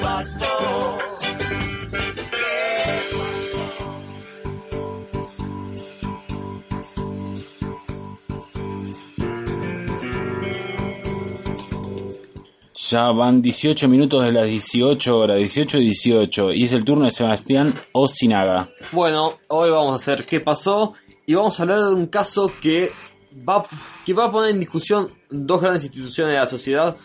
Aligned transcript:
pasó? 0.00 0.46
Ya 12.90 13.12
van 13.12 13.40
18 13.40 13.86
minutos 13.88 14.24
de 14.24 14.32
las 14.32 14.46
18 14.46 15.16
horas, 15.16 15.36
18 15.36 15.78
y 15.78 15.84
18. 15.84 16.52
Y 16.52 16.64
es 16.64 16.72
el 16.72 16.84
turno 16.84 17.04
de 17.04 17.12
Sebastián 17.12 17.72
Osinaga. 17.92 18.68
Bueno, 18.90 19.38
hoy 19.46 19.70
vamos 19.70 19.92
a 19.92 19.96
hacer 19.96 20.26
qué 20.26 20.40
pasó 20.40 20.94
y 21.24 21.34
vamos 21.34 21.58
a 21.60 21.62
hablar 21.62 21.78
de 21.82 21.94
un 21.94 22.06
caso 22.06 22.50
que 22.60 22.90
va, 23.48 23.64
que 24.04 24.12
va 24.12 24.24
a 24.24 24.30
poner 24.32 24.50
en 24.50 24.58
discusión 24.58 25.12
dos 25.30 25.60
grandes 25.60 25.84
instituciones 25.84 26.34
de 26.34 26.40
la 26.40 26.46
sociedad. 26.48 26.96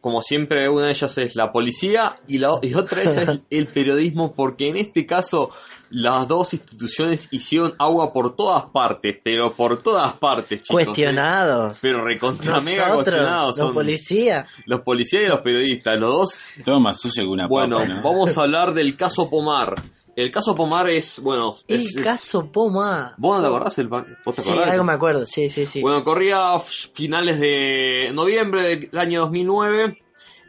Como 0.00 0.22
siempre, 0.22 0.68
una 0.68 0.86
de 0.86 0.92
ellas 0.92 1.18
es 1.18 1.36
la 1.36 1.52
policía 1.52 2.16
y, 2.26 2.38
la, 2.38 2.58
y 2.62 2.74
otra 2.74 3.02
es 3.02 3.16
el, 3.16 3.42
el 3.50 3.66
periodismo, 3.66 4.32
porque 4.32 4.68
en 4.68 4.76
este 4.76 5.04
caso 5.04 5.50
las 5.90 6.28
dos 6.28 6.54
instituciones 6.54 7.28
hicieron 7.32 7.74
agua 7.78 8.12
por 8.12 8.36
todas 8.36 8.64
partes, 8.66 9.16
pero 9.22 9.52
por 9.52 9.82
todas 9.82 10.14
partes, 10.14 10.62
chicos. 10.62 10.82
¿eh? 10.82 10.84
Cuestionados. 10.84 11.78
Pero 11.82 12.04
recontra 12.04 12.60
mega 12.60 12.94
cuestionados 12.94 13.58
los 13.58 13.72
policías. 13.72 14.48
los 14.66 14.80
policías 14.80 15.24
y 15.24 15.26
los 15.26 15.40
periodistas, 15.40 15.98
los 15.98 16.12
dos 16.14 16.38
Todo 16.64 16.80
más 16.80 17.00
sucio 17.00 17.24
que 17.24 17.28
una 17.28 17.48
bueno, 17.48 17.78
papa, 17.78 17.94
¿no? 17.94 18.02
vamos 18.02 18.38
a 18.38 18.42
hablar 18.42 18.72
del 18.72 18.96
caso 18.96 19.28
Pomar. 19.28 19.74
El 20.20 20.30
caso 20.30 20.54
Pomar 20.54 20.88
es, 20.90 21.20
bueno, 21.20 21.54
El 21.66 21.80
es, 21.80 21.96
caso 21.96 22.50
Poma. 22.50 23.14
¿vos 23.16 23.36
no 23.38 23.42
te 23.42 23.48
acordás? 23.48 23.78
El, 23.78 23.88
¿Vos 23.88 24.04
te 24.36 24.42
Sí, 24.42 24.50
acordás? 24.50 24.70
algo 24.70 24.84
me 24.84 24.92
acuerdo. 24.92 25.26
Sí, 25.26 25.48
sí, 25.48 25.66
sí. 25.66 25.80
Bueno, 25.80 26.04
corría 26.04 26.52
a 26.54 26.58
finales 26.58 27.40
de 27.40 28.10
noviembre 28.12 28.76
del 28.76 28.98
año 28.98 29.20
2009. 29.20 29.94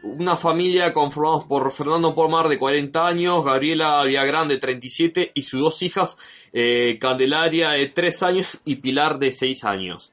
Una 0.04 0.36
familia 0.36 0.92
conformada 0.92 1.46
por 1.46 1.70
Fernando 1.70 2.12
Pomar 2.14 2.48
de 2.48 2.58
40 2.58 3.06
años, 3.06 3.44
Gabriela 3.44 4.02
Villagrán 4.04 4.48
de 4.48 4.58
37 4.58 5.30
y 5.32 5.42
sus 5.44 5.60
dos 5.60 5.80
hijas, 5.82 6.18
eh, 6.52 6.98
Candelaria 7.00 7.70
de 7.70 7.86
3 7.86 8.22
años 8.24 8.58
y 8.64 8.76
Pilar 8.76 9.18
de 9.20 9.30
6 9.30 9.62
años. 9.64 10.12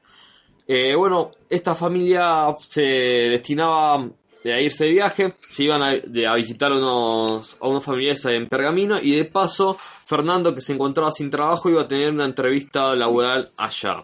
Eh, 0.68 0.94
bueno, 0.94 1.32
esta 1.48 1.74
familia 1.74 2.54
se 2.60 2.82
destinaba 2.82 4.08
a 4.44 4.60
irse 4.60 4.84
de 4.84 4.90
viaje, 4.90 5.34
se 5.50 5.64
iban 5.64 5.82
a, 5.82 5.94
de- 5.96 6.26
a 6.26 6.34
visitar 6.34 6.72
unos, 6.72 7.56
a 7.60 7.68
unos 7.68 7.84
familiares 7.84 8.24
en 8.26 8.48
Pergamino 8.48 8.96
y 9.00 9.14
de 9.14 9.24
paso 9.26 9.76
Fernando 10.06 10.54
que 10.54 10.60
se 10.62 10.72
encontraba 10.72 11.12
sin 11.12 11.30
trabajo 11.30 11.68
iba 11.68 11.82
a 11.82 11.88
tener 11.88 12.10
una 12.10 12.24
entrevista 12.24 12.94
laboral 12.96 13.50
allá. 13.56 14.02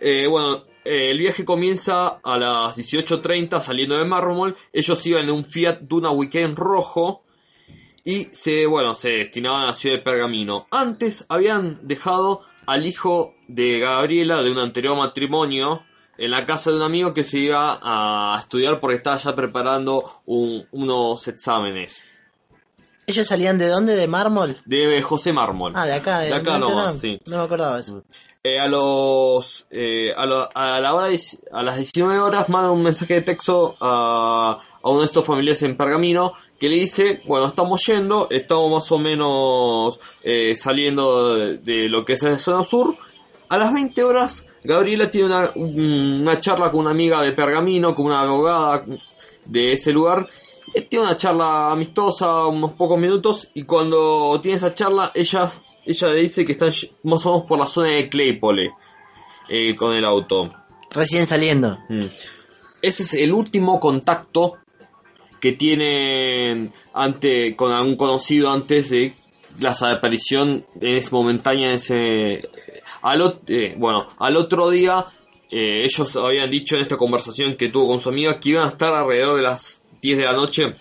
Eh, 0.00 0.26
bueno, 0.28 0.64
eh, 0.84 1.10
el 1.10 1.18
viaje 1.18 1.44
comienza 1.44 2.20
a 2.22 2.38
las 2.38 2.76
18.30 2.78 3.60
saliendo 3.60 3.96
de 3.98 4.04
Mármol, 4.04 4.56
ellos 4.72 5.04
iban 5.06 5.24
en 5.24 5.30
un 5.30 5.44
Fiat 5.44 5.80
Duna 5.82 6.10
Weekend 6.10 6.56
rojo 6.56 7.24
y 8.04 8.24
se, 8.32 8.66
bueno, 8.66 8.94
se 8.94 9.10
destinaban 9.10 9.62
a 9.62 9.66
la 9.66 9.74
ciudad 9.74 9.96
de 9.96 10.02
Pergamino. 10.02 10.66
Antes 10.70 11.26
habían 11.28 11.86
dejado 11.86 12.42
al 12.66 12.86
hijo 12.86 13.34
de 13.48 13.80
Gabriela 13.80 14.42
de 14.42 14.50
un 14.50 14.58
anterior 14.58 14.96
matrimonio 14.96 15.84
en 16.18 16.30
la 16.30 16.44
casa 16.44 16.70
de 16.70 16.76
un 16.76 16.82
amigo 16.82 17.14
que 17.14 17.24
se 17.24 17.38
iba 17.38 17.78
a 17.82 18.38
estudiar 18.38 18.78
porque 18.80 18.96
estaba 18.96 19.16
ya 19.16 19.34
preparando 19.34 20.04
un- 20.26 20.66
unos 20.72 21.26
exámenes. 21.28 22.02
¿Ellos 23.06 23.26
salían 23.26 23.56
de 23.56 23.68
dónde? 23.68 23.96
¿De 23.96 24.06
mármol? 24.06 24.58
De 24.66 25.00
José 25.00 25.32
Mármol. 25.32 25.72
Ah, 25.74 25.86
de 25.86 25.94
acá. 25.94 26.18
De, 26.20 26.28
De 26.28 26.34
acá 26.34 26.58
no, 26.58 26.68
nomás, 26.68 26.96
no, 26.96 27.00
sí. 27.00 27.20
No 27.24 27.38
me 27.38 27.42
acordaba 27.44 27.80
eso. 27.80 28.02
Eh, 28.44 28.60
a 28.60 28.66
los 28.68 29.66
eh, 29.70 30.12
a, 30.14 30.26
lo- 30.26 30.48
a 30.54 30.78
la 30.80 30.94
hora 30.94 31.06
de- 31.06 31.20
a 31.52 31.62
las 31.62 31.76
19 31.78 32.18
horas 32.20 32.48
manda 32.50 32.70
un 32.70 32.82
mensaje 32.82 33.14
de 33.14 33.22
texto 33.22 33.76
a, 33.80 34.58
a 34.82 34.88
uno 34.90 35.00
de 35.00 35.06
estos 35.06 35.24
familiares 35.24 35.62
en 35.62 35.76
Pergamino 35.76 36.34
que 36.58 36.68
le 36.68 36.76
dice 36.76 37.20
bueno 37.26 37.46
estamos 37.48 37.84
yendo 37.86 38.28
estamos 38.30 38.70
más 38.70 38.92
o 38.92 38.98
menos 38.98 39.98
eh, 40.22 40.54
saliendo 40.54 41.34
de, 41.34 41.58
de 41.58 41.88
lo 41.88 42.04
que 42.04 42.12
es 42.12 42.22
la 42.22 42.38
zona 42.38 42.62
sur 42.62 42.96
a 43.48 43.58
las 43.58 43.72
20 43.74 44.04
horas 44.04 44.46
Gabriela 44.64 45.08
tiene 45.10 45.26
una, 45.26 45.52
un- 45.54 46.20
una 46.22 46.40
charla 46.40 46.70
con 46.70 46.80
una 46.80 46.90
amiga 46.90 47.22
de 47.22 47.32
Pergamino 47.32 47.94
con 47.94 48.06
una 48.06 48.22
abogada 48.22 48.84
de 49.44 49.72
ese 49.72 49.92
lugar 49.92 50.26
Eh, 50.74 50.82
tiene 50.82 51.06
una 51.06 51.16
charla 51.16 51.70
amistosa 51.72 52.44
unos 52.46 52.72
pocos 52.72 52.98
minutos 52.98 53.48
y 53.54 53.62
cuando 53.62 54.38
tiene 54.42 54.56
esa 54.58 54.74
charla 54.74 55.10
ella 55.14 55.48
ella 55.86 56.08
le 56.12 56.20
dice 56.20 56.44
que 56.44 56.52
están 56.52 56.70
más 57.04 57.24
o 57.24 57.30
menos 57.32 57.46
por 57.48 57.58
la 57.58 57.66
zona 57.66 57.88
de 57.92 58.08
Claypole 58.10 58.72
eh, 59.48 59.74
con 59.74 59.94
el 59.96 60.04
auto. 60.04 60.52
Recién 60.90 61.26
saliendo. 61.26 61.78
Mm. 61.88 62.06
Ese 62.82 63.02
es 63.04 63.14
el 63.14 63.32
último 63.32 63.80
contacto 63.80 64.58
que 65.40 65.52
tienen 65.52 66.70
ante, 66.92 67.56
con 67.56 67.72
algún 67.72 67.96
conocido 67.96 68.50
antes 68.50 68.90
de 68.90 69.14
la 69.60 69.70
desaparición 69.70 70.66
en 70.80 70.96
ese 70.96 71.10
momentánea. 71.12 71.72
Ese, 71.72 72.40
al, 73.02 73.20
ot- 73.20 73.40
eh, 73.48 73.74
bueno, 73.78 74.06
al 74.18 74.36
otro 74.36 74.70
día, 74.70 75.04
eh, 75.50 75.84
ellos 75.84 76.16
habían 76.16 76.50
dicho 76.50 76.76
en 76.76 76.82
esta 76.82 76.96
conversación 76.96 77.54
que 77.56 77.68
tuvo 77.68 77.88
con 77.88 77.98
su 78.00 78.08
amiga 78.08 78.38
que 78.40 78.50
iban 78.50 78.64
a 78.64 78.68
estar 78.68 78.92
alrededor 78.94 79.36
de 79.36 79.42
las 79.42 79.80
10 80.02 80.18
de 80.18 80.24
la 80.24 80.32
noche 80.32 80.74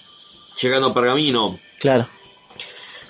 llegando 0.62 0.88
a 0.88 0.94
Pergamino. 0.94 1.60
Claro. 1.80 2.10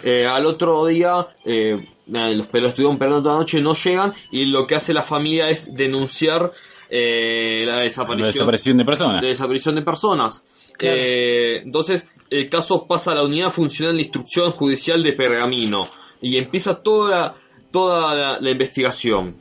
Eh, 0.03 0.25
al 0.27 0.45
otro 0.45 0.85
día, 0.85 1.27
eh, 1.43 1.75
los 2.07 2.47
pelos 2.47 2.69
estuvieron 2.69 2.93
esperando 2.93 3.21
toda 3.23 3.33
la 3.35 3.39
noche, 3.39 3.59
no 3.61 3.73
llegan 3.73 4.13
y 4.31 4.45
lo 4.45 4.67
que 4.67 4.75
hace 4.75 4.93
la 4.93 5.01
familia 5.01 5.49
es 5.49 5.73
denunciar 5.73 6.51
eh, 6.89 7.63
la 7.65 7.77
desaparición, 7.79 8.21
La 8.21 8.31
desaparición 8.31 8.77
de 8.77 8.85
personas. 8.85 9.21
de 9.21 9.27
desaparición 9.29 9.75
de 9.75 9.81
personas. 9.81 10.45
Claro. 10.77 10.95
Eh, 10.99 11.61
entonces, 11.63 12.05
el 12.29 12.47
caso 12.49 12.85
pasa 12.85 13.11
a 13.11 13.15
la 13.15 13.23
unidad 13.23 13.49
funcional 13.49 13.95
de 13.95 14.03
instrucción 14.03 14.51
judicial 14.51 15.01
de 15.01 15.13
Pergamino 15.13 15.87
y 16.21 16.37
empieza 16.37 16.81
toda, 16.83 17.35
toda 17.71 18.15
la, 18.15 18.39
la 18.39 18.49
investigación. 18.49 19.35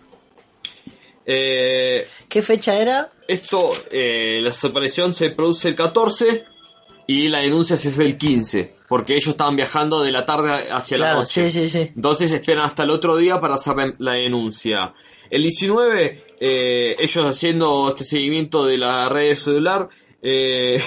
Eh, 1.25 2.07
¿Qué 2.29 2.43
fecha 2.43 2.81
era? 2.81 3.11
esto, 3.29 3.73
eh, 3.91 4.39
la 4.43 4.51
desaparición 4.51 5.15
se 5.15 5.31
produce 5.31 5.69
el 5.69 5.75
14 5.75 6.45
y 7.07 7.29
la 7.29 7.41
denuncia 7.41 7.77
se 7.77 7.89
hace 7.89 8.05
el 8.05 8.17
15, 8.17 8.75
porque 8.89 9.15
ellos 9.15 9.29
estaban 9.29 9.57
viajando 9.57 10.03
de 10.03 10.13
la 10.13 10.25
tarde 10.25 10.71
hacia 10.71 10.99
la 10.99 11.15
noche. 11.15 11.51
sí, 11.51 11.61
sí, 11.61 11.71
sí. 11.71 11.93
Entonces 11.95 12.33
esperan 12.33 12.65
hasta 12.65 12.83
el 12.83 12.91
otro 12.91 13.17
día 13.17 13.41
para 13.41 13.55
hacer 13.55 13.77
la, 13.77 13.93
la 13.99 14.13
denuncia. 14.13 14.95
El 15.31 15.43
19, 15.43 16.25
eh, 16.41 16.97
ellos 16.99 17.27
haciendo 17.27 17.89
este 17.89 18.05
seguimiento 18.05 18.65
de 18.65 18.79
la 18.79 19.09
red 19.09 19.35
celular, 19.35 19.89
eh, 20.23 20.83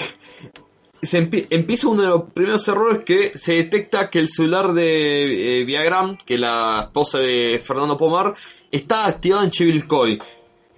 se 1.02 1.18
empie- 1.22 1.46
empieza 1.50 1.88
uno 1.88 2.02
de 2.02 2.08
los 2.08 2.22
primeros 2.32 2.66
errores 2.68 3.04
que 3.04 3.36
se 3.36 3.54
detecta 3.54 4.10
que 4.10 4.18
el 4.18 4.28
celular 4.28 4.72
de 4.72 5.60
eh, 5.60 5.64
Viagram, 5.64 6.16
que 6.24 6.36
la 6.38 6.80
esposa 6.84 7.18
de 7.18 7.60
Fernando 7.62 7.96
Pomar, 7.96 8.34
está 8.70 9.06
activado 9.06 9.42
en 9.44 9.50
Chivilcoy. 9.50 10.20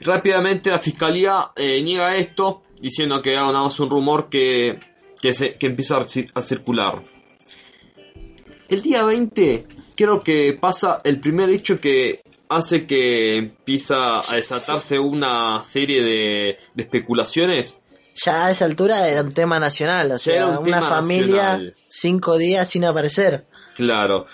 Rápidamente 0.00 0.70
la 0.70 0.78
fiscalía 0.78 1.50
eh, 1.56 1.80
niega 1.82 2.16
esto, 2.16 2.62
diciendo 2.80 3.20
que 3.22 3.32
era 3.32 3.46
nada 3.46 3.62
un 3.78 3.90
rumor 3.90 4.28
que, 4.28 4.78
que, 5.20 5.34
se, 5.34 5.54
que 5.54 5.66
empieza 5.66 5.96
a, 5.98 6.06
cir- 6.06 6.30
a 6.34 6.42
circular. 6.42 7.02
El 8.68 8.80
día 8.82 9.04
20 9.04 9.66
creo 9.94 10.22
que 10.22 10.54
pasa 10.54 11.00
el 11.04 11.20
primer 11.20 11.50
hecho 11.50 11.78
que 11.78 12.22
hace 12.48 12.86
que 12.86 13.36
empieza 13.36 14.18
a 14.20 14.36
desatarse 14.36 14.98
una 14.98 15.62
serie 15.62 16.02
de 16.02 16.58
especulaciones. 16.76 17.81
Ya 18.14 18.46
a 18.46 18.50
esa 18.50 18.64
altura 18.66 19.08
era 19.08 19.22
un 19.22 19.32
tema 19.32 19.58
nacional. 19.58 20.06
O 20.06 20.14
era 20.14 20.18
sea, 20.18 20.58
un 20.58 20.68
una 20.68 20.80
familia 20.82 21.42
nacional. 21.44 21.74
cinco 21.88 22.36
días 22.38 22.68
sin 22.68 22.84
aparecer. 22.84 23.46
Claro. 23.74 24.26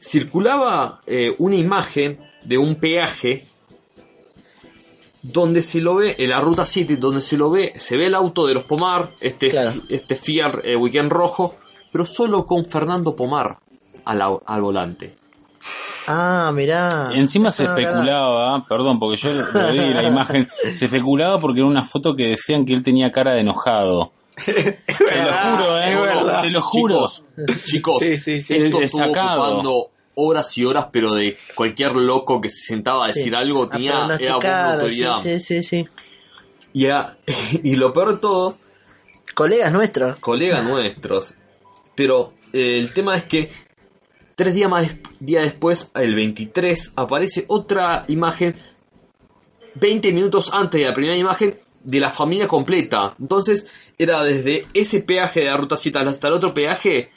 Circulaba 0.00 1.00
eh, 1.06 1.34
una 1.38 1.56
imagen 1.56 2.18
de 2.42 2.58
un 2.58 2.74
peaje 2.74 3.46
donde 5.22 5.62
se 5.62 5.80
lo 5.80 5.94
ve, 5.96 6.16
en 6.18 6.30
la 6.30 6.40
ruta 6.40 6.66
7, 6.66 6.96
donde 6.96 7.20
se 7.20 7.36
lo 7.36 7.50
ve, 7.50 7.72
se 7.78 7.96
ve 7.96 8.06
el 8.06 8.14
auto 8.16 8.46
de 8.46 8.54
los 8.54 8.64
Pomar, 8.64 9.12
este, 9.20 9.50
Claro. 9.50 9.80
este 9.88 10.16
Fiat 10.16 10.56
eh, 10.64 10.74
Weekend 10.74 11.12
rojo, 11.12 11.54
pero 11.92 12.04
solo 12.04 12.44
con 12.44 12.66
Fernando 12.66 13.14
Pomar 13.14 13.58
al, 14.04 14.20
al 14.44 14.60
volante. 14.60 15.14
Ah, 16.06 16.50
mirá. 16.54 17.10
Encima 17.14 17.50
se 17.52 17.64
especulaba, 17.64 18.64
perdón, 18.66 18.98
porque 18.98 19.16
yo 19.16 19.32
lo 19.32 19.72
vi 19.72 19.78
la 19.78 20.02
imagen, 20.02 20.48
se 20.74 20.86
especulaba 20.86 21.38
porque 21.38 21.60
era 21.60 21.68
una 21.68 21.84
foto 21.84 22.16
que 22.16 22.28
decían 22.28 22.64
que 22.64 22.72
él 22.72 22.82
tenía 22.82 23.12
cara 23.12 23.34
de 23.34 23.40
enojado. 23.40 24.12
Te 24.44 24.52
lo 24.52 25.32
juro, 25.32 25.78
eh, 25.78 25.92
Es 25.92 26.00
verdad. 26.00 26.40
te 26.42 26.50
lo 26.50 26.62
juro. 26.62 27.08
Chicos, 27.08 27.64
chicos 27.64 27.98
Sí, 28.00 28.18
sí, 28.18 28.42
sí. 28.42 28.54
esto 28.56 28.80
estuvo 28.82 29.04
sacado. 29.06 29.42
ocupando 29.42 29.90
horas 30.14 30.58
y 30.58 30.64
horas, 30.64 30.86
pero 30.90 31.14
de 31.14 31.36
cualquier 31.54 31.94
loco 31.94 32.40
que 32.40 32.48
se 32.50 32.66
sentaba 32.66 33.04
a 33.04 33.08
decir 33.08 33.24
Sí. 33.28 33.34
algo 33.34 33.64
A 33.64 33.68
tenía 33.68 33.90
era 33.90 34.00
pronosticar, 34.06 34.74
autoridad. 34.80 35.16
Sí, 35.22 35.38
sí, 35.40 35.62
sí. 35.62 35.88
Y, 36.72 36.86
a- 36.86 37.16
y 37.62 37.76
lo 37.76 37.92
peor 37.92 38.14
de 38.14 38.18
todo, 38.18 38.56
Colegas 39.34 39.70
nuestros. 39.72 40.18
colegas 40.20 40.64
nuestros. 40.64 41.34
Pero 41.94 42.32
eh, 42.52 42.78
el 42.80 42.92
tema 42.92 43.16
es 43.16 43.24
que 43.24 43.50
tres 44.34 44.54
días 44.54 44.70
más 44.70 44.88
día 45.20 45.42
después, 45.42 45.90
el 45.94 46.14
23, 46.14 46.92
aparece 46.96 47.44
otra 47.48 48.04
imagen. 48.08 48.54
20 49.74 50.12
minutos 50.12 50.50
antes 50.52 50.80
de 50.80 50.86
la 50.86 50.94
primera 50.94 51.16
imagen, 51.16 51.58
de 51.82 52.00
la 52.00 52.10
familia 52.10 52.46
completa. 52.46 53.14
Entonces, 53.18 53.66
era 53.98 54.22
desde 54.22 54.66
ese 54.74 55.00
peaje 55.00 55.40
de 55.40 55.46
la 55.46 55.56
ruta 55.56 55.76
7 55.76 55.98
hasta 55.98 56.28
el 56.28 56.34
otro 56.34 56.52
peaje, 56.52 57.10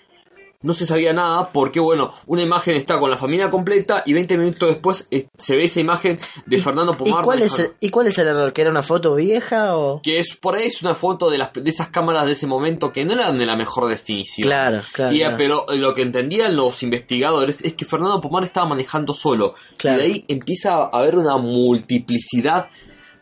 no 0.65 0.73
se 0.73 0.88
sabía 0.88 1.13
nada 1.13 1.51
porque, 1.53 1.79
bueno, 1.79 2.12
una 2.25 2.41
imagen 2.41 2.75
está 2.75 3.00
con 3.00 3.12
la 3.12 3.17
familia 3.17 3.51
completa 3.51 4.01
y 4.06 4.13
20 4.13 4.38
minutos 4.38 4.69
después 4.69 5.07
eh, 5.12 5.27
se 5.38 5.56
ve 5.56 5.65
esa 5.65 5.79
imagen 5.79 6.19
de 6.47 6.57
Fernando 6.57 6.94
¿Y 6.94 6.95
Pomar. 6.95 7.23
cuál, 7.23 7.44
es 7.44 7.59
el, 7.59 7.73
¿Y 7.79 7.89
cuál 7.89 8.07
es 8.07 8.17
el 8.17 8.27
error? 8.27 8.51
¿Que 8.51 8.62
era 8.62 8.71
una 8.71 8.81
foto 8.81 9.13
vieja 9.13 9.77
o...? 9.77 10.01
Que 10.01 10.19
es 10.19 10.35
por 10.35 10.56
ahí 10.56 10.65
es 10.65 10.81
una 10.81 10.95
foto 10.95 11.29
de, 11.29 11.38
las, 11.38 11.53
de 11.53 11.69
esas 11.69 11.89
cámaras 11.89 12.25
de 12.25 12.31
ese 12.31 12.47
momento 12.47 12.91
que 12.91 13.06
no 13.06 13.13
eran 13.13 13.38
de 13.38 13.45
la 13.45 13.56
mejor 13.56 13.88
definición. 13.88 14.47
Claro, 14.47 14.81
claro. 14.91 15.13
Y, 15.13 15.17
eh, 15.17 15.19
claro. 15.21 15.38
Pero 15.38 15.65
lo 15.75 15.94
que 15.94 16.01
entendían 16.01 16.56
los 16.56 16.81
investigadores 16.81 17.63
es 17.63 17.75
que 17.75 17.85
Fernando 17.85 18.19
Pomar 18.19 18.44
estaba 18.44 18.67
manejando 18.67 19.13
solo. 19.13 19.53
Claro. 19.77 19.97
Y 19.97 20.07
de 20.07 20.13
ahí 20.13 20.25
empieza 20.27 20.75
a 20.75 20.89
haber 20.91 21.15
una 21.15 21.38
multiplicidad 21.38 22.69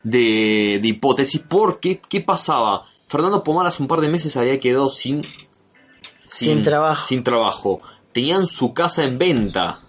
de, 0.01 0.79
de 0.81 0.87
hipótesis. 0.87 1.41
Porque, 1.45 1.99
¿qué 2.07 2.21
pasaba? 2.21 2.85
Fernando 3.13 3.43
Pomar 3.43 3.67
hace 3.67 3.81
un 3.83 3.87
par 3.87 4.01
de 4.01 4.07
meses 4.07 4.35
había 4.37 4.59
quedado 4.59 4.89
sin, 4.89 5.21
Sin 6.33 6.61
trabajo. 6.61 7.05
Sin 7.07 7.23
trabajo. 7.23 7.81
Tenían 8.11 8.47
su 8.47 8.73
casa 8.73 9.03
en 9.03 9.17
venta. 9.17 9.79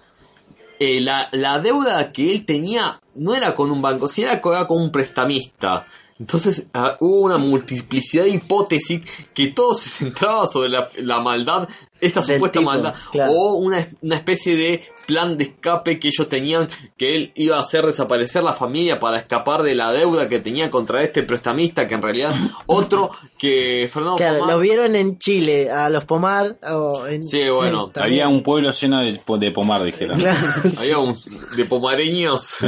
Eh, 0.79 1.01
la, 1.01 1.29
la 1.33 1.59
deuda 1.59 2.13
que 2.13 2.33
él 2.33 2.45
tenía 2.45 3.01
no 3.15 3.35
era 3.35 3.55
con 3.55 3.71
un 3.71 3.81
banco, 3.81 4.09
sino 4.09 4.31
era 4.31 4.41
con, 4.41 4.55
era 4.55 4.67
con 4.67 4.83
un 4.83 4.91
prestamista. 4.91 5.87
Entonces 6.21 6.67
ah, 6.75 6.97
hubo 7.01 7.23
una 7.23 7.39
multiplicidad 7.39 8.23
de 8.25 8.31
hipótesis 8.31 9.01
que 9.35 9.49
todo 9.49 9.75
se 9.75 9.89
centraba 9.91 10.47
sobre 10.47 10.69
la, 10.69 10.89
la 10.99 11.19
maldad, 11.21 11.69
esta 12.01 12.21
Del 12.21 12.37
supuesta 12.37 12.61
tipo, 12.61 12.71
maldad, 12.71 12.95
claro. 13.11 13.33
o 13.33 13.55
una, 13.57 13.85
una 14.01 14.15
especie 14.15 14.55
de 14.57 14.85
plan 15.07 15.37
de 15.37 15.45
escape 15.45 15.99
que 15.99 16.09
ellos 16.09 16.29
tenían, 16.29 16.69
que 16.97 17.17
él 17.17 17.33
iba 17.35 17.57
a 17.57 17.61
hacer 17.63 17.85
desaparecer 17.85 18.45
la 18.45 18.53
familia 18.53 18.99
para 19.01 19.17
escapar 19.19 19.63
de 19.65 19.75
la 19.75 19.91
deuda 19.91 20.29
que 20.29 20.39
tenía 20.39 20.71
contra 20.71 21.03
este 21.03 21.25
prestamista, 21.25 21.89
que 21.89 21.95
en 21.95 22.03
realidad 22.03 22.33
otro 22.67 23.11
que 23.37 23.91
Fernando 23.93 24.17
Claro, 24.17 24.39
Pomar- 24.45 24.53
los 24.53 24.61
vieron 24.63 24.95
en 24.97 25.19
Chile, 25.19 25.71
a 25.71 25.91
los 25.91 26.05
Pomar. 26.05 26.59
o 26.71 27.07
en- 27.09 27.25
Sí, 27.25 27.43
bueno. 27.49 27.91
Había 27.97 28.29
un 28.29 28.43
pueblo 28.45 28.71
lleno 28.71 29.01
de, 29.01 29.21
de 29.39 29.51
pomar, 29.51 29.83
dijeron. 29.83 30.19
Claro, 30.21 30.39
Había 30.79 30.99
un, 30.99 31.17
de 31.57 31.65
pomareños. 31.65 32.43
Sí. 32.45 32.67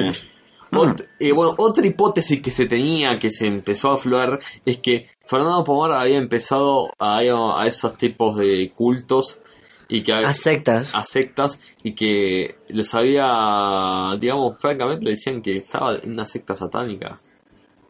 Ot- 0.73 1.07
eh, 1.21 1.33
bueno, 1.33 1.55
otra 1.59 1.87
hipótesis 1.87 2.41
que 2.43 2.51
se 2.51 2.67
tenía, 2.67 3.19
que 3.19 3.31
se 3.31 3.47
empezó 3.47 3.91
a 3.91 3.95
aflorar, 3.95 4.39
es 4.65 4.79
que 4.79 5.09
Fernando 5.25 5.63
Pomar 5.65 5.93
había 5.93 6.19
empezado 6.19 6.91
a, 6.99 7.19
a 7.19 7.67
esos 7.67 7.97
tipos 7.97 8.37
de 8.37 8.71
cultos 8.75 9.39
y 9.89 10.03
que 10.03 10.13
A 10.13 10.35
sectas. 10.35 10.95
a 10.95 11.05
sectas 11.05 11.61
y 11.85 11.95
que 11.95 12.57
les 12.69 12.93
había, 12.95 14.17
digamos, 14.19 14.61
francamente 14.61 15.05
le 15.05 15.13
decían 15.13 15.41
que 15.41 15.59
estaba 15.59 15.97
en 16.03 16.13
una 16.13 16.27
secta 16.27 16.57
satánica. 16.57 17.21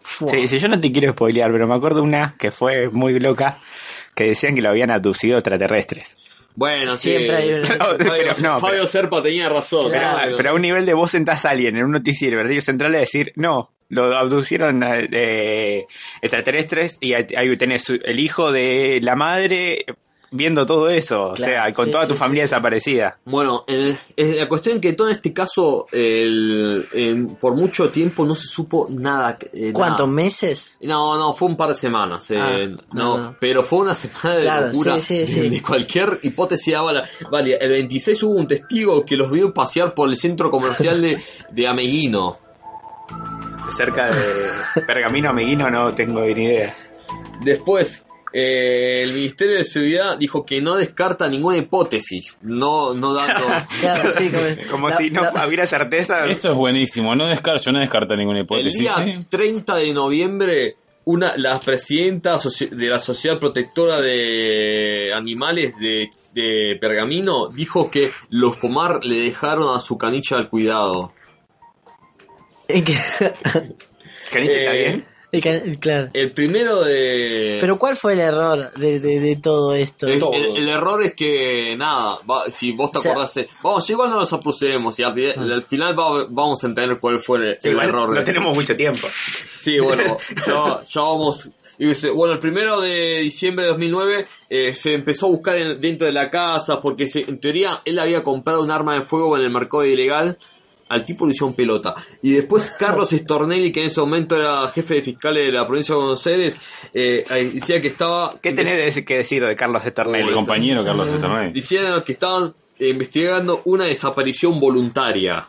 Fua. 0.03 0.29
Sí, 0.29 0.47
sí, 0.47 0.59
yo 0.59 0.69
no 0.69 0.79
te 0.79 0.93
quiero 0.93 1.13
spoilear, 1.13 1.51
pero 1.51 1.67
me 1.67 1.75
acuerdo 1.75 2.03
una 2.03 2.37
que 2.39 2.51
fue 2.51 2.91
muy 2.91 3.19
loca, 3.19 3.59
que 4.15 4.25
decían 4.25 4.55
que 4.55 4.61
lo 4.63 4.69
habían 4.69 4.91
abducido 4.91 5.39
extraterrestres. 5.39 6.15
Bueno, 6.57 6.97
sí, 6.97 7.11
Siempre 7.11 7.37
hay 7.37 7.49
una- 7.55 7.67
Fabio, 7.67 7.97
Pero 7.99 8.33
no, 8.43 8.59
Fabio 8.61 8.87
Serpa 8.87 9.23
tenía 9.23 9.49
razón. 9.49 9.89
Pero, 9.91 10.01
Claro. 10.01 10.37
pero 10.37 10.51
a 10.51 10.55
un 10.55 10.63
nivel 10.63 10.85
de 10.87 10.95
vos 10.95 11.11
sentás 11.11 11.45
a 11.45 11.51
alguien 11.51 11.77
en 11.77 11.85
un 11.85 11.93
noticiero, 11.93 12.43
Radio 12.43 12.61
Central, 12.63 12.95
a 12.95 12.99
decir, 12.99 13.33
no, 13.37 13.73
lo 13.89 14.17
abducieron 14.17 14.83
eh, 14.83 15.07
de 15.09 15.87
extraterrestres 16.23 16.97
y 17.01 17.13
ahí 17.15 17.27
ahí 17.37 17.57
tenés 17.57 17.89
el 17.91 18.19
hijo 18.19 18.51
de 18.53 18.99
la 19.03 19.15
madre 19.15 19.85
viendo 20.31 20.67
todo 20.67 20.91
eso, 20.91 21.31
o 21.31 21.37
sea, 21.37 21.73
con 21.73 21.87
sí, 21.87 21.93
toda 21.93 22.07
tu 22.07 22.15
sí. 22.15 22.19
familia 22.19 22.43
desaparecida. 22.45 23.19
Bueno, 23.25 23.65
el- 23.69 23.97
es 24.17 24.37
la 24.37 24.49
cuestión 24.49 24.81
que 24.81 24.93
todo 24.93 25.09
en 25.09 25.15
este 25.15 25.33
caso, 25.33 25.87
el- 25.93 27.37
por 27.41 27.55
mucho 27.55 27.89
tiempo 27.91 28.25
no 28.27 28.35
se 28.35 28.47
supo 28.47 28.89
nada. 28.91 29.39
eh, 29.53 29.73
¿Cuántos 29.73 30.07
nada. 30.09 30.13
meses? 30.23 30.77
No, 30.81 31.17
no, 31.17 31.33
fue 31.33 31.49
un 31.49 31.57
par 31.57 31.69
de 31.71 31.75
semanas. 31.77 32.31
eh, 32.31 32.39
Ah, 32.41 32.59
no, 32.93 33.17
no, 33.17 33.19
no. 33.19 33.37
pero 33.41 33.63
fue 33.63 33.79
una 33.81 33.95
semana 33.95 34.35
de 34.37 34.41
Claro, 34.43 34.67
locura. 34.69 34.97
sí, 34.99 35.03
sí, 35.03 35.19
de, 35.19 35.27
sí. 35.27 35.49
de 35.49 35.63
cualquier 35.63 36.19
hipótesis 36.23 36.75
daba 36.75 36.93
la- 36.93 37.09
Vale, 37.31 37.57
el 37.61 37.69
26 37.71 38.23
hubo 38.25 38.35
un 38.35 38.49
testigo 38.49 39.05
que 39.05 39.17
los 39.17 39.31
vio 39.31 39.55
pasear 39.55 39.95
por 39.95 40.09
el 40.09 40.17
centro 40.17 40.51
comercial 40.51 41.01
de, 41.01 41.23
de 41.51 41.67
Ameguino. 41.69 42.39
Cerca 43.77 44.07
de 44.07 44.83
Pergamino 44.87 45.31
Ameguino 45.31 45.71
no 45.71 45.95
tengo 45.95 46.21
ni 46.21 46.45
idea. 46.45 46.75
Después, 47.43 48.06
eh, 48.33 49.01
el 49.03 49.13
Ministerio 49.13 49.57
de 49.57 49.65
Seguridad 49.65 50.17
dijo 50.19 50.45
que 50.45 50.61
no 50.61 50.77
descarta 50.77 51.29
ninguna 51.29 51.57
hipótesis, 51.59 52.39
no, 52.43 52.93
no 52.95 53.15
dando... 53.15 53.47
Claro, 53.81 54.11
sí, 54.13 54.31
como, 54.31 54.45
Como 54.71 54.89
la- 54.91 54.97
si 54.97 55.11
no 55.11 55.23
la- 55.23 55.47
hubiera 55.47 55.67
certeza. 55.67 56.27
Eso 56.27 56.51
es 56.51 56.57
buenísimo. 56.57 57.15
No 57.17 57.27
descarto, 57.27 57.63
yo 57.65 57.73
no 57.73 57.81
descarto 57.81 58.17
ninguna 58.17 58.39
El 58.41 58.45
hipótesis. 58.45 58.79
día 58.81 58.95
¿sí? 59.05 59.25
30 59.29 59.77
de 59.77 59.93
noviembre, 59.93 60.77
una, 61.05 61.37
la 61.37 61.59
presidenta 61.61 62.37
de 62.71 62.87
la 62.89 62.99
Sociedad 63.01 63.39
Protectora 63.39 64.01
de 64.01 65.13
Animales 65.15 65.79
de, 65.79 66.09
de 66.35 66.77
Pergamino 66.81 67.49
dijo 67.49 67.91
que 67.91 68.11
los 68.31 68.57
Pomar 68.57 69.05
le 69.05 69.21
dejaron 69.21 69.77
a 69.77 69.81
su 69.81 69.97
canicha 69.97 70.37
al 70.37 70.49
cuidado. 70.51 71.13
en 72.69 72.83
que- 72.85 72.99
Caniche, 74.33 74.59
¿está 74.61 74.75
Eh, 74.75 74.83
bien? 74.85 75.07
Que- 75.41 75.77
claro. 75.81 76.11
El 76.13 76.33
primero 76.33 76.83
de... 76.83 77.59
Pero 77.61 77.79
¿cuál 77.79 77.97
fue 77.97 78.15
el 78.15 78.21
error 78.21 78.73
de, 78.75 79.01
de, 79.01 79.21
de 79.21 79.37
todo 79.37 79.75
esto? 79.75 80.07
el, 80.07 80.23
el- 80.23 80.57
el 80.57 80.69
error 80.69 81.03
es 81.03 81.15
que, 81.15 81.75
nada, 81.79 82.19
va- 82.29 82.51
si 82.51 82.73
vos 82.73 82.93
te 82.93 82.99
O 82.99 83.03
sea- 83.03 83.13
acordás, 83.13 83.35
de- 83.35 83.49
vamos, 83.63 83.89
igual 83.91 84.11
no 84.11 84.17
nos 84.21 84.33
apusuremos 84.33 84.99
y 84.99 85.03
al, 85.03 85.15
fi- 85.15 85.27
al 85.31 85.63
final 85.63 85.99
va- 85.99 86.27
vamos 86.29 86.63
a 86.63 86.67
entender 86.67 86.99
cuál 87.01 87.21
fue 87.21 87.39
el, 87.39 87.59
el 87.63 87.79
error. 87.81 88.15
no 88.15 88.25
tenemos 88.25 88.55
mucho 88.55 88.75
tiempo. 88.77 89.09
Sí, 89.55 89.79
bueno, 89.81 90.17
ya, 90.47 90.83
ya 90.85 91.01
vamos. 91.01 91.49
Y 91.79 91.87
dice, 91.89 92.09
bueno, 92.09 92.33
el 92.33 92.39
primero 92.39 92.81
de 92.81 93.19
diciembre 93.21 93.67
de 93.67 93.71
2009 93.73 94.25
eh, 94.49 94.75
se 94.75 94.95
empezó 94.95 95.27
a 95.27 95.29
buscar 95.29 95.57
en- 95.57 95.79
dentro 95.79 96.07
de 96.07 96.13
la 96.13 96.31
casa 96.31 96.81
porque 96.81 97.07
se- 97.07 97.21
en 97.29 97.39
teoría 97.39 97.83
él 97.85 97.99
había 97.99 98.23
comprado 98.23 98.63
un 98.63 98.71
arma 98.71 98.95
de 98.95 99.03
fuego 99.03 99.37
en 99.37 99.45
el 99.45 99.51
mercado 99.51 99.85
ilegal. 99.85 100.39
Al 100.89 101.05
tipo 101.05 101.27
le 101.27 101.33
hicieron 101.33 101.55
pelota. 101.55 101.95
Y 102.23 102.33
después 102.33 102.71
Carlos 102.79 103.11
Stornelli, 103.11 103.73
que 103.73 103.81
en 103.81 103.87
ese 103.87 104.01
momento 104.01 104.37
era 104.37 104.67
jefe 104.69 104.95
de 104.95 105.03
fiscales 105.03 105.47
de 105.47 105.53
la 105.53 105.67
provincia 105.67 105.95
de 105.95 106.01
Buenos 106.01 106.27
Aires, 106.27 106.61
eh, 106.95 107.25
decía 107.53 107.81
que 107.81 107.89
estaba... 107.89 108.35
¿Qué 108.41 108.53
tenés 108.53 108.95
de- 108.95 109.05
que 109.05 109.17
decir 109.19 109.45
de 109.45 109.57
Carlos 109.57 109.83
El 109.83 109.89
Estornelli? 109.89 110.33
compañero 110.33 110.85
Carlos 110.85 111.09
Esternet. 111.09 111.53
Diciendo 111.53 112.05
que 112.05 112.13
estaban 112.13 112.55
investigando 112.79 113.63
una 113.65 113.87
desaparición 113.87 114.61
voluntaria. 114.61 115.49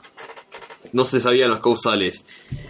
No 0.94 1.04
se 1.06 1.20
sabían 1.20 1.50
los 1.50 1.60
causales. 1.60 2.26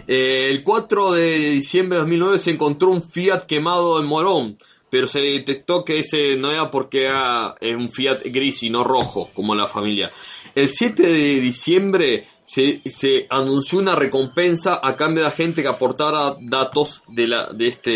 Eh, 0.06 0.48
el 0.50 0.62
4 0.64 1.12
de 1.12 1.36
diciembre 1.50 1.96
de 1.96 2.00
2009 2.00 2.38
se 2.38 2.50
encontró 2.50 2.90
un 2.90 3.02
Fiat 3.02 3.44
quemado 3.46 4.00
en 4.00 4.06
Morón, 4.06 4.58
pero 4.90 5.06
se 5.06 5.20
detectó 5.20 5.84
que 5.84 5.98
ese 5.98 6.36
no 6.36 6.50
era 6.50 6.70
porque 6.70 7.06
era 7.06 7.54
un 7.76 7.90
Fiat 7.90 8.22
gris 8.26 8.62
y 8.62 8.70
no 8.70 8.84
rojo, 8.84 9.30
como 9.34 9.54
la 9.54 9.66
familia. 9.66 10.10
El 10.54 10.68
7 10.68 11.02
de 11.02 11.40
diciembre 11.40 12.26
se, 12.42 12.80
se 12.86 13.26
anunció 13.28 13.78
una 13.78 13.94
recompensa 13.94 14.80
a 14.82 14.96
cambio 14.96 15.22
de 15.22 15.28
la 15.28 15.34
gente 15.36 15.60
que 15.62 15.68
aportara 15.68 16.34
datos 16.40 17.02
de 17.06 17.26
la 17.28 17.46
de 17.52 17.66
este 17.68 17.90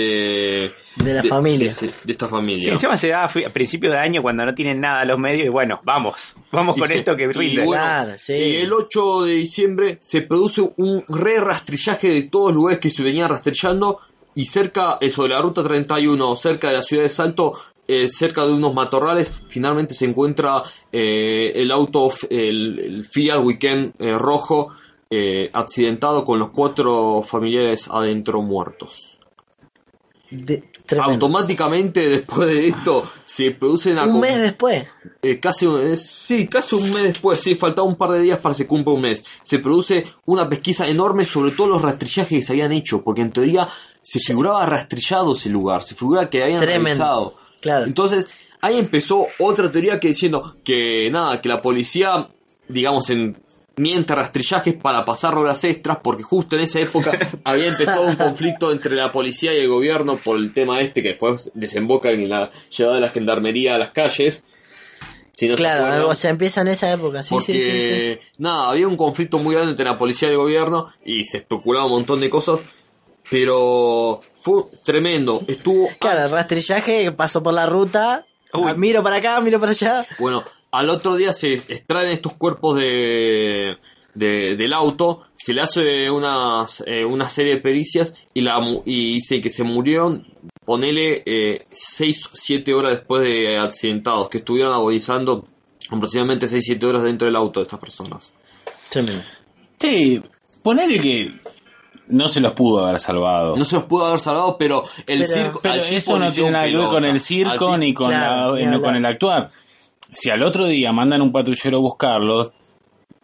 De 0.96 1.14
la 1.14 1.22
familia. 1.22 1.68
ese- 1.68 1.86
de 2.04 2.12
esta 2.12 2.26
Sí, 2.26 2.30
familia. 2.30 2.72
encima 2.72 2.96
se 2.98 3.08
da 3.08 3.24
a 3.24 3.28
fi- 3.28 3.44
a 3.44 3.48
principio 3.48 3.90
de 3.90 3.96
año 3.98 4.20
cuando 4.22 4.44
no 4.44 4.54
tienen 4.54 4.80
nada 4.80 5.04
los 5.06 5.18
medios 5.18 5.46
y 5.46 5.48
bueno, 5.48 5.80
vamos, 5.84 6.36
vamos 6.52 6.76
Y 6.76 6.80
con 6.80 6.88
se- 6.88 6.98
esto 6.98 7.16
que 7.16 7.24
y 7.24 7.28
rinde. 7.32 7.64
bueno, 7.64 8.12
sí. 8.18 8.34
y 8.34 8.56
el 8.56 8.72
8 8.72 9.22
de 9.24 9.32
diciembre 9.36 9.98
se 10.00 10.20
produce 10.22 10.60
un 10.76 11.02
re 11.08 11.40
rastrillaje 11.40 12.08
de 12.10 12.22
todos 12.24 12.48
los 12.48 12.56
lugares 12.56 12.78
que 12.78 12.90
se 12.90 13.02
venían 13.02 13.30
rastrillando 13.30 13.98
y 14.34 14.44
cerca, 14.46 14.98
eso 15.00 15.24
de 15.24 15.30
la 15.30 15.40
ruta 15.40 15.62
31, 15.62 16.36
cerca 16.36 16.68
de 16.68 16.74
la 16.74 16.82
ciudad 16.82 17.02
de 17.04 17.08
Salto, 17.10 17.54
eh, 17.88 18.08
cerca 18.08 18.46
de 18.46 18.52
unos 18.52 18.74
matorrales, 18.74 19.30
finalmente 19.48 19.94
se 19.94 20.04
encuentra 20.06 20.62
eh, 20.90 21.52
el 21.54 21.70
auto, 21.70 22.12
el, 22.30 22.78
el 22.78 23.04
Fiat 23.04 23.40
Weekend 23.42 23.94
eh, 23.98 24.16
rojo, 24.16 24.68
eh, 25.10 25.50
accidentado 25.52 26.24
con 26.24 26.38
los 26.38 26.50
cuatro 26.50 27.22
familiares 27.22 27.88
adentro 27.90 28.40
muertos. 28.40 29.18
De-. 30.30 30.64
Automáticamente 30.98 32.08
después 32.08 32.48
de 32.48 32.68
esto 32.68 33.10
se 33.24 33.50
produce 33.52 33.92
una 33.92 34.04
Un 34.04 34.20
mes 34.20 34.40
después. 34.40 34.86
eh, 35.22 35.38
casi, 35.38 35.66
eh, 35.66 35.96
sí, 35.96 36.46
casi 36.48 36.74
un 36.76 36.90
mes 36.92 37.02
después, 37.02 37.38
sí, 37.40 37.54
faltaba 37.54 37.86
un 37.86 37.96
par 37.96 38.10
de 38.12 38.20
días 38.20 38.38
para 38.38 38.54
que 38.54 38.62
se 38.62 38.66
cumpla 38.66 38.94
un 38.94 39.02
mes. 39.02 39.22
Se 39.42 39.58
produce 39.58 40.04
una 40.26 40.48
pesquisa 40.48 40.86
enorme 40.88 41.24
sobre 41.26 41.52
todos 41.52 41.70
los 41.70 41.82
rastrillajes 41.82 42.38
que 42.38 42.42
se 42.42 42.52
habían 42.52 42.72
hecho, 42.72 43.02
porque 43.02 43.20
en 43.20 43.32
teoría 43.32 43.68
se 44.02 44.18
figuraba 44.20 44.66
rastrillado 44.66 45.34
ese 45.34 45.48
lugar, 45.48 45.82
se 45.82 45.94
figura 45.94 46.28
que 46.28 46.42
habían. 46.42 46.58
Claro. 47.60 47.86
Entonces, 47.86 48.26
ahí 48.60 48.78
empezó 48.78 49.26
otra 49.38 49.70
teoría 49.70 50.00
que 50.00 50.08
diciendo 50.08 50.56
que 50.64 51.08
nada, 51.10 51.40
que 51.40 51.48
la 51.48 51.62
policía, 51.62 52.28
digamos, 52.68 53.08
en 53.10 53.36
miente 53.76 54.14
rastrillajes 54.14 54.74
para 54.74 55.04
pasar 55.04 55.34
horas 55.38 55.64
extras, 55.64 55.98
porque 56.02 56.22
justo 56.22 56.56
en 56.56 56.62
esa 56.62 56.80
época 56.80 57.16
había 57.44 57.68
empezado 57.68 58.02
un 58.02 58.16
conflicto 58.16 58.70
entre 58.72 58.94
la 58.96 59.10
policía 59.12 59.54
y 59.54 59.60
el 59.60 59.68
gobierno 59.68 60.18
por 60.18 60.36
el 60.36 60.52
tema 60.52 60.80
este 60.80 61.02
que 61.02 61.10
después 61.10 61.50
desemboca 61.54 62.10
en 62.10 62.28
la 62.28 62.50
llevada 62.76 62.96
de 62.96 63.00
la 63.00 63.08
gendarmería 63.08 63.76
a 63.76 63.78
las 63.78 63.90
calles. 63.90 64.42
Si 65.34 65.48
no 65.48 65.54
se 65.56 65.62
Claro, 65.62 65.86
acuerdan. 65.86 66.10
o 66.10 66.14
sea, 66.14 66.30
empieza 66.30 66.60
en 66.60 66.68
esa 66.68 66.92
época. 66.92 67.22
Sí, 67.22 67.30
porque 67.34 67.52
sí, 67.54 67.60
sí, 67.62 67.70
sí. 67.70 68.18
nada, 68.36 68.68
había 68.68 68.86
un 68.86 68.96
conflicto 68.98 69.38
muy 69.38 69.54
grande 69.54 69.70
entre 69.70 69.86
la 69.86 69.96
policía 69.96 70.28
y 70.28 70.32
el 70.32 70.36
gobierno 70.36 70.88
y 71.04 71.24
se 71.24 71.38
especulaba 71.38 71.86
un 71.86 71.92
montón 71.92 72.20
de 72.20 72.28
cosas. 72.28 72.60
Pero 73.32 74.20
fue 74.34 74.64
tremendo. 74.84 75.42
Estuvo. 75.48 75.88
Claro, 75.98 76.24
el 76.26 76.30
rastrillaje 76.30 77.10
pasó 77.12 77.42
por 77.42 77.54
la 77.54 77.66
ruta. 77.66 78.24
Uy. 78.52 78.64
ah, 78.68 78.74
Miro 78.74 79.02
para 79.02 79.16
acá, 79.16 79.40
miro 79.40 79.58
para 79.58 79.72
allá. 79.72 80.06
Bueno, 80.18 80.44
al 80.70 80.90
otro 80.90 81.16
día 81.16 81.32
se 81.32 81.54
extraen 81.54 82.10
estos 82.10 82.34
cuerpos 82.34 82.76
de, 82.76 83.78
de- 84.14 84.56
del 84.56 84.72
auto, 84.74 85.22
se 85.36 85.54
le 85.54 85.62
hace 85.62 86.10
unas, 86.10 86.84
eh, 86.86 87.04
una 87.04 87.28
serie 87.30 87.54
de 87.54 87.60
pericias 87.62 88.26
y, 88.34 88.42
la, 88.42 88.58
y 88.84 89.14
dice 89.14 89.40
que 89.40 89.48
se 89.50 89.64
murieron, 89.64 90.26
ponele, 90.66 91.66
6 91.72 92.26
o 92.26 92.30
7 92.34 92.74
horas 92.74 92.92
después 92.92 93.22
de 93.22 93.56
accidentados, 93.58 94.28
que 94.28 94.38
estuvieron 94.38 94.72
agonizando 94.74 95.44
aproximadamente 95.90 96.46
6-7 96.46 96.84
horas 96.84 97.02
dentro 97.02 97.26
del 97.26 97.36
auto 97.36 97.60
de 97.60 97.64
estas 97.64 97.80
personas. 97.80 98.32
Tremendo. 98.90 99.22
Sí, 99.78 100.22
ponele 100.62 101.00
que 101.00 101.32
no 102.08 102.28
se 102.28 102.40
los 102.40 102.52
pudo 102.52 102.86
haber 102.86 103.00
salvado. 103.00 103.56
No 103.56 103.64
se 103.64 103.76
los 103.76 103.84
pudo 103.84 104.06
haber 104.06 104.20
salvado, 104.20 104.56
pero 104.58 104.82
el 105.06 105.20
Pero- 105.20 105.26
circo... 105.26 105.60
Pero 105.62 105.84
eso 105.84 106.18
no 106.18 106.30
tiene 106.30 106.50
nada 106.50 106.66
que 106.66 106.76
ver 106.76 106.86
con 106.88 107.04
el 107.04 107.20
circo 107.20 107.78
ni 107.78 107.94
con, 107.94 108.08
Claro, 108.08 108.54
la- 108.56 108.60
no, 108.62 108.66
hablar. 108.66 108.80
con 108.80 108.96
el 108.96 109.06
actuar. 109.06 109.50
Si 110.12 110.28
al 110.30 110.42
otro 110.42 110.66
día 110.66 110.92
mandan 110.92 111.22
un 111.22 111.32
patrullero 111.32 111.78
a 111.78 111.80
buscarlos, 111.80 112.52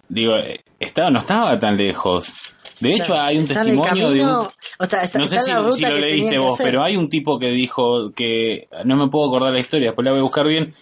digo, 0.08 0.37
eh, 0.37 0.64
estaba, 0.80 1.11
no 1.11 1.18
estaba 1.18 1.58
tan 1.58 1.76
lejos. 1.76 2.32
De 2.80 2.94
hecho, 2.94 3.12
Claro, 3.14 3.23
hay 3.25 3.38
un 3.38 3.47
testimonio 3.47 4.11
de 4.11 4.23
un... 4.25 4.30
o 4.30 4.50
sea, 4.88 5.02
está, 5.02 5.18
no 5.18 5.26
sé 5.26 5.40
si, 5.40 5.50
la 5.50 5.58
ruta 5.61 5.76
si 5.76 5.82
lo 5.82 5.99
leíste 5.99 6.38
vos, 6.38 6.58
pero 6.62 6.82
hay 6.82 6.97
un 6.97 7.08
tipo 7.08 7.38
que 7.38 7.50
dijo 7.50 8.12
que, 8.12 8.68
no 8.85 8.97
me 8.97 9.08
puedo 9.08 9.26
acordar 9.26 9.52
la 9.52 9.58
historia, 9.58 9.88
después 9.88 10.04
la 10.04 10.12
voy 10.12 10.20
a 10.20 10.23
buscar 10.23 10.47
bien, 10.47 10.73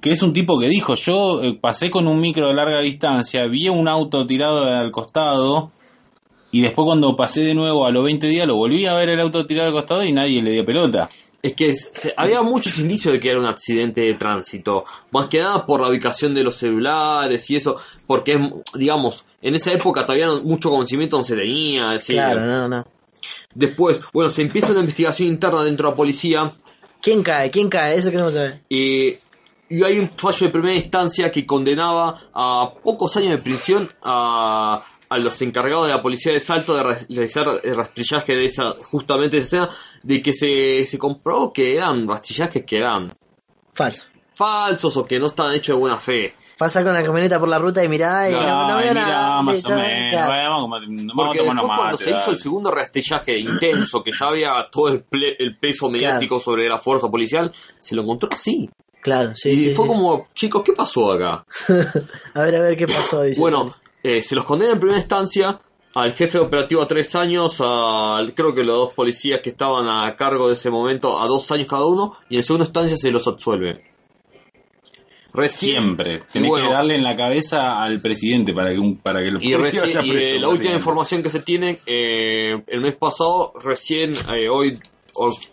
que 0.00 0.10
es 0.10 0.20
un 0.22 0.32
tipo 0.32 0.58
que 0.58 0.66
dijo, 0.68 0.96
yo 0.96 1.42
eh, 1.44 1.56
pasé 1.58 1.90
con 1.90 2.08
un 2.08 2.20
micro 2.20 2.48
de 2.48 2.54
larga 2.54 2.80
distancia, 2.80 3.46
vi 3.46 3.68
un 3.68 3.86
auto 3.86 4.26
tirado 4.26 4.64
al 4.64 4.90
costado, 4.90 5.70
y 6.58 6.62
después 6.62 6.84
cuando 6.86 7.14
pasé 7.16 7.42
de 7.42 7.54
nuevo 7.54 7.86
a 7.86 7.90
los 7.90 8.04
20 8.04 8.26
días 8.26 8.46
lo 8.46 8.56
volví 8.56 8.86
a 8.86 8.94
ver 8.94 9.08
el 9.08 9.20
auto 9.20 9.44
tirado 9.46 9.68
al 9.68 9.74
costado 9.74 10.04
y 10.04 10.12
nadie 10.12 10.40
le 10.42 10.50
dio 10.52 10.64
pelota. 10.64 11.08
Es 11.42 11.52
que 11.52 11.74
se- 11.74 12.14
había 12.16 12.40
muchos 12.42 12.78
indicios 12.78 13.12
de 13.12 13.20
que 13.20 13.28
era 13.30 13.38
un 13.38 13.44
accidente 13.46 14.00
de 14.00 14.14
tránsito. 14.14 14.84
Más 15.10 15.26
que 15.28 15.40
nada 15.40 15.66
por 15.66 15.80
la 15.80 15.88
ubicación 15.88 16.32
de 16.34 16.42
los 16.42 16.54
celulares 16.56 17.50
y 17.50 17.56
eso. 17.56 17.76
Porque, 18.06 18.32
es, 18.34 18.40
digamos, 18.78 19.24
en 19.42 19.54
esa 19.54 19.70
época 19.72 20.06
todavía 20.06 20.26
no- 20.26 20.40
mucho 20.42 20.70
conocimiento 20.70 21.18
no 21.18 21.24
se 21.24 21.36
tenía. 21.36 21.90
decir, 21.90 22.16
Claro, 22.16 22.40
no, 22.40 22.68
no. 22.68 22.86
Después, 23.54 24.00
bueno, 24.12 24.30
se 24.30 24.42
empieza 24.42 24.70
una 24.70 24.80
investigación 24.80 25.28
interna 25.28 25.62
dentro 25.64 25.88
de 25.88 25.92
la 25.92 25.96
policía. 25.96 26.52
¿Quién 27.02 27.22
cae? 27.22 27.50
¿Quién 27.50 27.68
cae? 27.68 27.96
Eso 27.96 28.10
queremos 28.10 28.32
saber. 28.32 28.60
eh, 28.70 29.18
y 29.68 29.82
hay 29.82 29.98
un 29.98 30.10
fallo 30.16 30.46
de 30.46 30.52
primera 30.52 30.74
instancia 30.76 31.30
que 31.30 31.44
condenaba 31.46 32.20
a 32.34 32.70
pocos 32.82 33.16
años 33.16 33.30
de 33.30 33.38
prisión 33.38 33.88
a, 34.02 34.82
a 35.08 35.18
los 35.18 35.40
encargados 35.42 35.86
de 35.86 35.92
la 35.94 36.02
policía 36.02 36.32
de 36.32 36.40
Salto 36.40 36.74
de 36.74 36.82
re- 36.82 37.06
realizar 37.08 37.46
el 37.62 37.76
rastrillaje 37.76 38.36
de 38.36 38.46
esa, 38.46 38.70
justamente 38.90 39.36
de 39.36 39.42
esa 39.42 39.64
escena, 39.64 39.76
de 40.02 40.22
que 40.22 40.32
se, 40.32 40.86
se 40.86 40.98
comprobó 40.98 41.52
que 41.52 41.76
eran 41.76 42.06
rastrillajes 42.08 42.64
que 42.64 42.76
eran 42.78 43.12
Falso. 43.74 44.06
falsos 44.34 44.96
o 44.96 45.04
que 45.06 45.18
no 45.18 45.26
estaban 45.26 45.54
hechos 45.54 45.76
de 45.76 45.80
buena 45.80 45.96
fe. 45.98 46.34
Pasa 46.56 46.84
con 46.84 46.92
la 46.94 47.02
camioneta 47.02 47.40
por 47.40 47.48
la 47.48 47.58
ruta 47.58 47.84
y 47.84 47.88
mirá 47.88 48.30
y 48.30 48.32
no, 48.32 48.68
no 48.68 48.76
veo 48.76 48.94
nada. 48.94 49.42
más 49.42 49.64
o 49.66 49.70
menos. 49.70 50.10
claro. 50.12 50.26
Bueno, 50.28 50.68
vamos, 50.68 50.80
Porque 51.16 51.38
después 51.42 51.66
cuando 51.76 51.98
se 51.98 52.10
hizo 52.12 52.30
el 52.30 52.38
segundo 52.38 52.70
rastrillaje 52.70 53.38
intenso, 53.38 54.02
que 54.04 54.12
ya 54.12 54.26
había 54.26 54.68
todo 54.70 54.86
el, 54.88 55.04
ple- 55.04 55.34
el 55.36 55.58
peso 55.58 55.90
mediático 55.90 56.38
sobre 56.38 56.68
la 56.68 56.78
fuerza 56.78 57.08
policial, 57.10 57.52
se 57.80 57.96
lo 57.96 58.02
encontró 58.02 58.28
así. 58.32 58.70
Claro, 59.02 59.34
sí, 59.34 59.50
y 59.50 59.58
sí, 59.58 59.74
fue 59.74 59.84
sí. 59.86 59.92
como, 59.92 60.22
chicos, 60.32 60.62
¿qué 60.64 60.72
pasó 60.72 61.12
acá? 61.12 61.44
A 62.34 62.40
ver, 62.42 62.56
a 62.56 62.60
ver 62.60 62.76
qué 62.76 62.86
pasó. 62.86 63.22
Dice 63.22 63.40
Bueno. 63.40 63.74
Eh, 64.04 64.22
se 64.22 64.36
los 64.36 64.44
condena 64.44 64.72
en 64.72 64.78
primera 64.78 64.98
instancia 64.98 65.58
al 65.94 66.12
jefe 66.12 66.38
operativo 66.38 66.82
a 66.82 66.86
tres 66.86 67.14
años, 67.14 67.60
al, 67.60 68.34
creo 68.34 68.54
que 68.54 68.62
los 68.62 68.76
dos 68.76 68.92
policías 68.92 69.40
que 69.40 69.50
estaban 69.50 69.88
a 69.88 70.14
cargo 70.14 70.48
de 70.48 70.54
ese 70.54 70.70
momento 70.70 71.20
a 71.20 71.26
dos 71.26 71.50
años 71.52 71.66
cada 71.66 71.86
uno, 71.86 72.12
y 72.28 72.36
en 72.36 72.42
segunda 72.42 72.66
instancia 72.66 72.96
se 72.96 73.10
los 73.10 73.26
absuelve. 73.26 73.82
Recién, 75.32 75.82
Siempre. 75.82 76.22
Tenés 76.32 76.48
bueno, 76.48 76.68
que 76.68 76.72
darle 76.74 76.94
en 76.94 77.02
la 77.02 77.16
cabeza 77.16 77.82
al 77.82 78.00
presidente 78.00 78.52
para 78.52 78.70
que, 78.70 78.78
un, 78.78 78.98
para 78.98 79.20
que 79.20 79.28
el 79.28 79.42
y, 79.42 79.54
vaya 79.54 79.80
preso, 79.80 80.38
la 80.38 80.48
última 80.48 80.74
información 80.74 81.22
que 81.22 81.30
se 81.30 81.40
tiene, 81.40 81.78
eh, 81.86 82.62
el 82.66 82.80
mes 82.80 82.94
pasado, 82.94 83.52
recién, 83.60 84.14
eh, 84.36 84.48
hoy, 84.48 84.78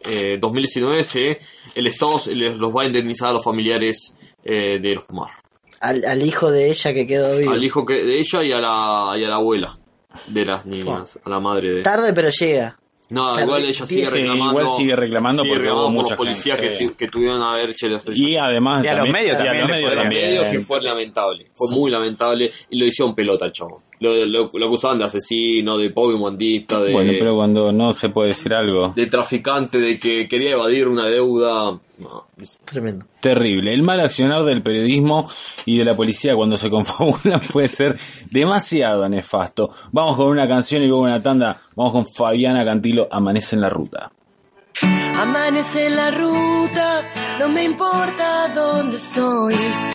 eh, 0.06 0.38
2019, 0.40 1.04
se, 1.04 1.40
el 1.74 1.88
Estado 1.88 2.20
los 2.36 2.76
va 2.76 2.84
a 2.84 2.86
indemnizar 2.86 3.30
a 3.30 3.34
los 3.34 3.44
familiares 3.44 4.16
eh, 4.44 4.80
de 4.80 4.96
los 4.96 5.04
Pomar. 5.06 5.41
Al, 5.82 6.06
al 6.06 6.24
hijo 6.24 6.52
de 6.52 6.70
ella 6.70 6.94
que 6.94 7.06
quedó 7.06 7.38
vivo. 7.38 7.52
Al 7.52 7.64
hijo 7.64 7.86
que, 7.86 8.04
de 8.06 8.18
ella 8.20 8.44
y 8.44 8.52
a, 8.52 8.60
la, 8.62 9.14
y 9.18 9.24
a 9.26 9.30
la 9.30 9.36
abuela 9.36 9.78
de 10.28 10.46
las 10.46 10.66
niñas, 10.66 11.20
a 11.24 11.30
la 11.30 11.40
madre 11.40 11.74
de... 11.74 11.82
Tarde, 11.84 12.14
pero 12.14 12.30
llega. 12.30 12.78
No, 13.10 13.34
Tarde- 13.34 13.44
igual 13.44 13.66
ella 13.66 13.86
sigue 13.86 14.06
Sí, 14.06 14.10
reclamando. 14.10 14.62
igual 14.62 14.76
sigue 14.78 14.96
reclamando 14.96 15.44
porque 15.44 15.56
reclamando 15.58 15.82
hubo 15.82 15.88
por 15.94 16.02
mucha 16.04 16.16
los 16.16 16.18
policías 16.18 16.58
que, 16.60 16.78
sí. 16.78 16.90
que 16.98 17.08
tuvieron 17.10 17.42
a 17.42 17.56
ver 17.56 17.76
los 17.82 18.18
Y 18.18 18.38
además 18.38 18.86
Y 18.86 18.88
a 18.88 18.94
los 18.94 19.04
también- 19.06 19.14
medios 19.14 19.38
y 19.38 19.42
a 19.42 19.46
también 19.46 19.62
los 19.68 19.70
medios 19.70 19.94
también. 19.96 20.22
medios 20.24 20.46
que 20.46 20.60
fue 20.62 20.82
lamentable. 20.82 21.52
Fue 21.56 21.76
muy 21.76 21.92
lamentable 21.92 22.50
y 22.70 22.80
lo 22.80 22.86
hicieron 22.86 23.14
pelota 23.14 23.46
el 23.46 23.52
chavo. 23.52 23.82
Lo, 24.00 24.14
lo, 24.26 24.50
lo 24.54 24.66
acusaban 24.66 24.98
de 24.98 25.04
asesino, 25.06 25.78
de 25.78 25.90
pobre 25.90 26.18
mondista, 26.18 26.82
de, 26.82 26.94
Bueno, 26.94 27.12
pero 27.20 27.36
cuando 27.36 27.72
no 27.74 27.92
se 27.94 28.08
puede 28.10 28.30
decir 28.30 28.54
algo 28.54 28.94
de 28.96 29.06
traficante, 29.08 29.78
de 29.78 30.00
que 30.00 30.28
quería 30.30 30.52
evadir 30.52 30.88
una 30.88 31.06
deuda. 31.08 31.78
No, 32.02 32.26
es- 32.38 32.60
Tremendo. 32.66 33.06
terrible. 33.20 33.74
El 33.74 33.84
mal 33.84 34.00
accionar 34.00 34.44
del 34.44 34.62
periodismo 34.62 35.30
y 35.66 35.78
de 35.78 35.86
la 35.86 35.96
policía 35.96 36.36
cuando 36.36 36.58
se 36.58 36.70
confabulan 36.70 37.40
puede 37.54 37.68
ser 37.68 37.98
demasiado 38.30 39.08
nefasto. 39.08 39.70
Vamos 39.92 40.18
con 40.18 40.28
una 40.28 40.48
canción 40.48 40.82
y 40.84 40.88
luego 40.88 41.04
una 41.04 41.22
tanda. 41.24 41.62
Vamos 41.76 41.92
con 41.94 42.06
Fabiana 42.08 42.66
Cantilo, 42.66 43.08
Amanece 43.12 43.56
en 43.56 43.62
la 43.62 43.70
ruta. 43.70 44.12
Amanece 45.22 45.88
en 45.88 45.96
la 45.96 46.10
ruta, 46.12 47.02
no 47.40 47.50
me 47.50 47.64
importa 47.64 48.48
dónde 48.56 48.98
estoy. 48.98 49.56